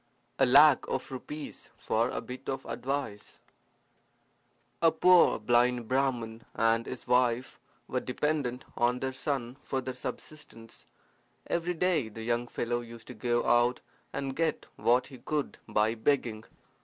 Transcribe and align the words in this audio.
A 0.39 0.47
Lac 0.47 0.87
of 0.87 1.11
Rupees 1.11 1.69
for 1.77 2.09
a 2.09 2.21
Bit 2.21 2.49
of 2.49 2.65
Advice 2.65 3.39
A 4.81 4.91
poor 4.91 5.37
blind 5.37 5.87
Brahman 5.87 6.43
and 6.55 6.87
his 6.87 7.07
wife 7.07 7.59
were 7.87 7.99
dependent 7.99 8.65
on 8.75 8.97
their 8.99 9.13
son 9.13 9.57
for 9.61 9.79
their 9.79 9.93
subsistence. 9.93 10.87
Every 11.45 11.75
day 11.75 12.09
the 12.09 12.23
young 12.23 12.47
fellow 12.47 12.81
used 12.81 13.05
to 13.09 13.13
go 13.13 13.45
out 13.45 13.81
and 14.11 14.35
get 14.35 14.65
what 14.75 15.05
he 15.05 15.19
could 15.19 15.59
by 15.67 15.93
begging. 15.93 16.45